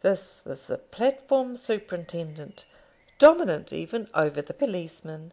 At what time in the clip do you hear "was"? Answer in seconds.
0.46-0.68